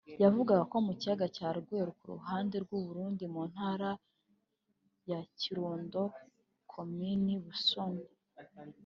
yavugaga 0.23 0.63
ko 0.71 0.77
mu 0.85 0.93
kiyaga 0.99 1.25
cya 1.35 1.47
Rweru 1.57 1.91
ku 1.99 2.05
ruhande 2.13 2.55
rw’u 2.63 2.81
Burundi 2.85 3.23
mu 3.33 3.43
ntara 3.51 3.89
ya 5.09 5.19
Kirundo 5.39 6.01
komini 6.71 7.33
Busoni 7.43 8.05